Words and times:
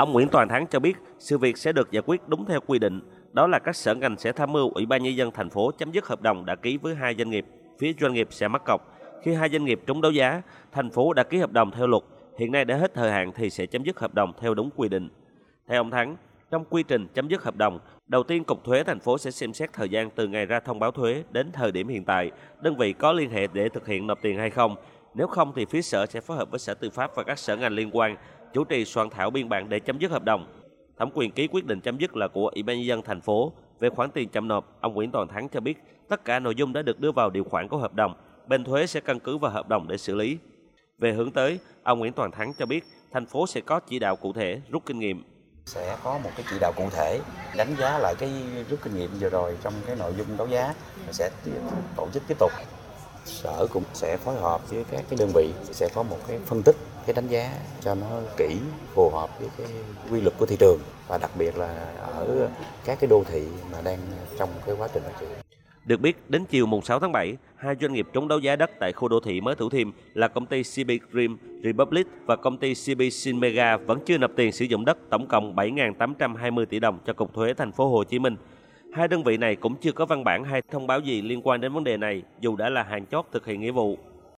Ông 0.00 0.12
Nguyễn 0.12 0.28
Toàn 0.28 0.48
Thắng 0.48 0.66
cho 0.66 0.80
biết 0.80 0.96
sự 1.18 1.38
việc 1.38 1.58
sẽ 1.58 1.72
được 1.72 1.90
giải 1.90 2.02
quyết 2.06 2.28
đúng 2.28 2.44
theo 2.44 2.60
quy 2.66 2.78
định, 2.78 3.00
đó 3.32 3.46
là 3.46 3.58
các 3.58 3.76
sở 3.76 3.94
ngành 3.94 4.16
sẽ 4.16 4.32
tham 4.32 4.52
mưu 4.52 4.70
Ủy 4.70 4.86
ban 4.86 5.02
nhân 5.02 5.16
dân 5.16 5.30
thành 5.30 5.50
phố 5.50 5.70
chấm 5.78 5.92
dứt 5.92 6.06
hợp 6.06 6.22
đồng 6.22 6.46
đã 6.46 6.56
ký 6.56 6.76
với 6.76 6.94
hai 6.94 7.14
doanh 7.18 7.30
nghiệp, 7.30 7.46
phía 7.78 7.92
doanh 8.00 8.12
nghiệp 8.12 8.28
sẽ 8.30 8.48
mắc 8.48 8.62
cọc. 8.64 8.98
Khi 9.22 9.34
hai 9.34 9.48
doanh 9.48 9.64
nghiệp 9.64 9.80
trúng 9.86 10.00
đấu 10.00 10.12
giá, 10.12 10.42
thành 10.72 10.90
phố 10.90 11.12
đã 11.12 11.22
ký 11.22 11.38
hợp 11.38 11.52
đồng 11.52 11.70
theo 11.70 11.86
luật, 11.86 12.02
hiện 12.38 12.52
nay 12.52 12.64
đã 12.64 12.76
hết 12.76 12.94
thời 12.94 13.10
hạn 13.10 13.32
thì 13.34 13.50
sẽ 13.50 13.66
chấm 13.66 13.82
dứt 13.82 13.98
hợp 13.98 14.14
đồng 14.14 14.32
theo 14.40 14.54
đúng 14.54 14.70
quy 14.76 14.88
định. 14.88 15.08
Theo 15.68 15.80
ông 15.80 15.90
Thắng, 15.90 16.16
trong 16.50 16.64
quy 16.70 16.82
trình 16.82 17.06
chấm 17.14 17.28
dứt 17.28 17.42
hợp 17.42 17.56
đồng, 17.56 17.78
đầu 18.06 18.22
tiên 18.22 18.44
Cục 18.44 18.64
Thuế 18.64 18.82
thành 18.82 19.00
phố 19.00 19.18
sẽ 19.18 19.30
xem 19.30 19.52
xét 19.52 19.72
thời 19.72 19.88
gian 19.88 20.10
từ 20.10 20.28
ngày 20.28 20.46
ra 20.46 20.60
thông 20.60 20.78
báo 20.78 20.90
thuế 20.90 21.22
đến 21.30 21.52
thời 21.52 21.72
điểm 21.72 21.88
hiện 21.88 22.04
tại, 22.04 22.30
đơn 22.60 22.76
vị 22.76 22.92
có 22.92 23.12
liên 23.12 23.30
hệ 23.30 23.46
để 23.52 23.68
thực 23.68 23.86
hiện 23.86 24.06
nộp 24.06 24.18
tiền 24.22 24.38
hay 24.38 24.50
không. 24.50 24.76
Nếu 25.14 25.26
không 25.26 25.52
thì 25.56 25.64
phía 25.64 25.82
sở 25.82 26.06
sẽ 26.06 26.20
phối 26.20 26.36
hợp 26.36 26.50
với 26.50 26.58
Sở 26.58 26.74
Tư 26.74 26.90
pháp 26.90 27.10
và 27.14 27.22
các 27.22 27.38
sở 27.38 27.56
ngành 27.56 27.72
liên 27.72 27.90
quan 27.92 28.16
chủ 28.52 28.64
trì 28.64 28.84
soạn 28.84 29.10
thảo 29.10 29.30
biên 29.30 29.48
bản 29.48 29.68
để 29.68 29.80
chấm 29.80 29.98
dứt 29.98 30.10
hợp 30.10 30.24
đồng. 30.24 30.46
Thẩm 30.98 31.10
quyền 31.14 31.32
ký 31.32 31.48
quyết 31.52 31.66
định 31.66 31.80
chấm 31.80 31.98
dứt 31.98 32.16
là 32.16 32.28
của 32.28 32.48
Ủy 32.48 32.62
ban 32.62 32.76
nhân 32.76 32.86
dân 32.86 33.02
thành 33.02 33.20
phố. 33.20 33.52
Về 33.80 33.90
khoản 33.90 34.10
tiền 34.10 34.28
chậm 34.28 34.48
nộp, 34.48 34.80
ông 34.80 34.94
Nguyễn 34.94 35.10
Toàn 35.10 35.28
Thắng 35.28 35.48
cho 35.48 35.60
biết 35.60 35.78
tất 36.08 36.24
cả 36.24 36.38
nội 36.38 36.54
dung 36.54 36.72
đã 36.72 36.82
được 36.82 37.00
đưa 37.00 37.12
vào 37.12 37.30
điều 37.30 37.44
khoản 37.44 37.68
của 37.68 37.76
hợp 37.76 37.94
đồng, 37.94 38.14
bên 38.46 38.64
thuế 38.64 38.86
sẽ 38.86 39.00
căn 39.00 39.20
cứ 39.20 39.38
vào 39.38 39.52
hợp 39.52 39.68
đồng 39.68 39.88
để 39.88 39.96
xử 39.96 40.14
lý. 40.14 40.38
Về 40.98 41.12
hướng 41.12 41.30
tới, 41.30 41.58
ông 41.82 41.98
Nguyễn 41.98 42.12
Toàn 42.12 42.30
Thắng 42.30 42.52
cho 42.58 42.66
biết 42.66 42.84
thành 43.12 43.26
phố 43.26 43.46
sẽ 43.46 43.60
có 43.60 43.80
chỉ 43.80 43.98
đạo 43.98 44.16
cụ 44.16 44.32
thể, 44.32 44.60
rút 44.70 44.82
kinh 44.86 44.98
nghiệm. 44.98 45.24
Sẽ 45.66 45.96
có 46.04 46.18
một 46.18 46.30
cái 46.36 46.46
chỉ 46.50 46.56
đạo 46.60 46.72
cụ 46.76 46.90
thể 46.90 47.20
đánh 47.56 47.74
giá 47.78 47.98
lại 47.98 48.14
cái 48.18 48.30
rút 48.70 48.80
kinh 48.82 48.94
nghiệm 48.94 49.10
vừa 49.20 49.28
rồi 49.28 49.56
trong 49.62 49.72
cái 49.86 49.96
nội 49.96 50.12
dung 50.18 50.36
đấu 50.36 50.48
giá 50.48 50.74
sẽ 51.10 51.30
tổ 51.96 52.08
chức 52.14 52.22
tiếp 52.28 52.38
tục. 52.38 52.50
Sở 53.24 53.66
cũng 53.72 53.84
sẽ 53.92 54.16
phối 54.16 54.34
hợp 54.34 54.70
với 54.70 54.84
các 54.90 55.04
cái 55.10 55.16
đơn 55.18 55.30
vị 55.34 55.50
sẽ 55.62 55.88
có 55.94 56.02
một 56.02 56.18
cái 56.28 56.38
phân 56.46 56.62
tích 56.62 56.76
cái 57.06 57.14
đánh 57.14 57.28
giá 57.28 57.52
cho 57.80 57.94
nó 57.94 58.06
kỹ 58.36 58.56
phù 58.94 59.10
hợp 59.10 59.40
với 59.40 59.48
cái 59.58 59.66
quy 60.10 60.20
luật 60.20 60.34
của 60.38 60.46
thị 60.46 60.56
trường 60.60 60.78
và 61.08 61.18
đặc 61.18 61.30
biệt 61.38 61.56
là 61.58 61.92
ở 62.02 62.48
các 62.84 62.98
cái 63.00 63.08
đô 63.10 63.24
thị 63.26 63.42
mà 63.72 63.80
đang 63.80 63.98
trong 64.38 64.48
cái 64.66 64.74
quá 64.78 64.88
trình 64.94 65.02
phát 65.02 65.20
triển. 65.20 65.28
Được 65.84 66.00
biết, 66.00 66.16
đến 66.28 66.44
chiều 66.44 66.66
mùng 66.66 66.82
6 66.82 67.00
tháng 67.00 67.12
7, 67.12 67.36
hai 67.56 67.76
doanh 67.80 67.92
nghiệp 67.92 68.06
trúng 68.12 68.28
đấu 68.28 68.38
giá 68.38 68.56
đất 68.56 68.70
tại 68.80 68.92
khu 68.92 69.08
đô 69.08 69.20
thị 69.20 69.40
mới 69.40 69.54
Thủ 69.54 69.70
Thiêm 69.70 69.90
là 70.14 70.28
công 70.28 70.46
ty 70.46 70.62
CB 70.62 70.90
Dream 71.12 71.38
Republic 71.64 72.06
và 72.26 72.36
công 72.36 72.58
ty 72.58 72.74
CB 72.74 73.02
Sinmega 73.12 73.76
vẫn 73.76 73.98
chưa 74.06 74.18
nộp 74.18 74.30
tiền 74.36 74.52
sử 74.52 74.64
dụng 74.64 74.84
đất 74.84 74.98
tổng 75.10 75.26
cộng 75.26 75.56
7.820 75.56 76.64
tỷ 76.64 76.80
đồng 76.80 76.98
cho 77.06 77.12
Cục 77.12 77.34
Thuế 77.34 77.54
thành 77.54 77.72
phố 77.72 77.88
Hồ 77.88 78.04
Chí 78.04 78.18
Minh. 78.18 78.36
Hai 78.92 79.08
đơn 79.08 79.22
vị 79.24 79.36
này 79.36 79.56
cũng 79.56 79.76
chưa 79.76 79.92
có 79.92 80.06
văn 80.06 80.24
bản 80.24 80.44
hay 80.44 80.62
thông 80.70 80.86
báo 80.86 81.00
gì 81.00 81.22
liên 81.22 81.40
quan 81.44 81.60
đến 81.60 81.72
vấn 81.72 81.84
đề 81.84 81.96
này, 81.96 82.22
dù 82.40 82.56
đã 82.56 82.70
là 82.70 82.82
hàng 82.82 83.06
chót 83.06 83.24
thực 83.32 83.46
hiện 83.46 83.60
nghĩa 83.60 83.70
vụ. 83.70 83.98